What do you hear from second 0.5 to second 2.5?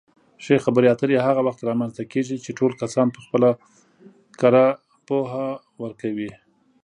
خبرې اترې هغه وخت رامنځته کېږي